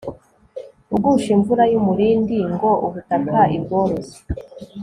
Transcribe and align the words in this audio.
ugusha 0.95 1.29
imvura 1.37 1.63
y'umurindi 1.71 2.37
ngoubutaka 2.53 3.39
ibworoshye 3.57 4.19